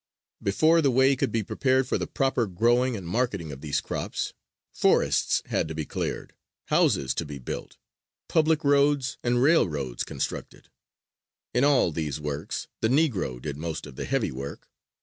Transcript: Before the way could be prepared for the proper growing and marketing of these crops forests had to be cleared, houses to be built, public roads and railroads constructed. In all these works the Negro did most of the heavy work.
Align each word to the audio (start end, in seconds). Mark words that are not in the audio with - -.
Before 0.41 0.81
the 0.81 0.89
way 0.89 1.15
could 1.15 1.31
be 1.31 1.43
prepared 1.43 1.87
for 1.87 1.99
the 1.99 2.07
proper 2.07 2.47
growing 2.47 2.97
and 2.97 3.07
marketing 3.07 3.51
of 3.51 3.61
these 3.61 3.79
crops 3.81 4.33
forests 4.73 5.43
had 5.45 5.67
to 5.67 5.75
be 5.75 5.85
cleared, 5.85 6.33
houses 6.69 7.13
to 7.13 7.23
be 7.23 7.37
built, 7.37 7.77
public 8.27 8.63
roads 8.63 9.19
and 9.21 9.43
railroads 9.43 10.03
constructed. 10.03 10.69
In 11.53 11.63
all 11.63 11.91
these 11.91 12.19
works 12.19 12.67
the 12.79 12.87
Negro 12.87 13.39
did 13.39 13.57
most 13.57 13.85
of 13.85 13.95
the 13.95 14.05
heavy 14.05 14.31
work. 14.31 14.67